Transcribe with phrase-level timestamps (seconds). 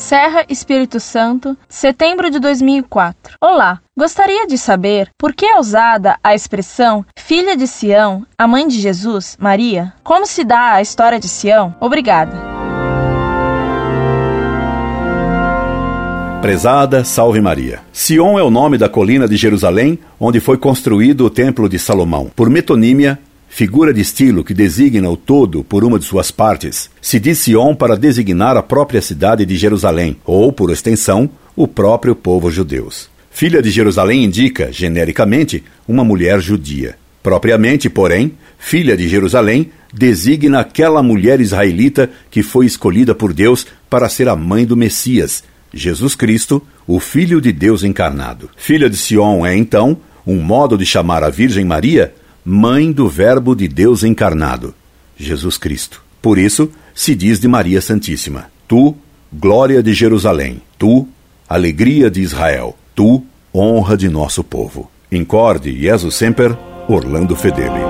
[0.00, 3.34] Serra, Espírito Santo, setembro de 2004.
[3.38, 8.66] Olá, gostaria de saber por que é usada a expressão Filha de Sião, a mãe
[8.66, 9.92] de Jesus, Maria?
[10.02, 11.76] Como se dá a história de Sião?
[11.78, 12.34] Obrigada.
[16.40, 17.80] Prezada, salve Maria.
[17.92, 22.30] Sion é o nome da colina de Jerusalém, onde foi construído o Templo de Salomão.
[22.34, 23.18] Por metonímia,
[23.50, 27.74] figura de estilo que designa o todo por uma de suas partes, se diz Sion
[27.74, 33.10] para designar a própria cidade de Jerusalém, ou, por extensão, o próprio povo judeus.
[33.30, 36.96] Filha de Jerusalém indica, genericamente, uma mulher judia.
[37.22, 44.08] Propriamente, porém, filha de Jerusalém designa aquela mulher israelita que foi escolhida por Deus para
[44.08, 45.42] ser a mãe do Messias,
[45.74, 48.48] Jesus Cristo, o Filho de Deus encarnado.
[48.56, 53.54] Filha de Sion é, então, um modo de chamar a Virgem Maria mãe do Verbo
[53.54, 54.74] de Deus encarnado,
[55.16, 56.02] Jesus Cristo.
[56.22, 58.94] Por isso, se diz de Maria Santíssima: Tu,
[59.32, 61.08] glória de Jerusalém, tu,
[61.48, 64.90] alegria de Israel, tu, honra de nosso povo.
[65.10, 66.56] Incorde Jesus Semper,
[66.88, 67.89] Orlando Fedeli.